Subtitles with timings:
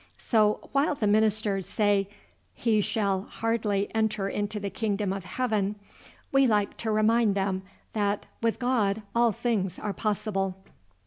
[0.17, 2.09] So while the ministers say
[2.55, 5.75] he 'shall hardly enter into the kingdom of heaven,'
[6.31, 7.61] we like to remind them
[7.93, 10.55] that 'with God all things are possible.'